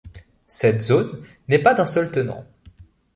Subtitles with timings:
[0.47, 2.43] Cette zone n'est pas d'un seul tenant.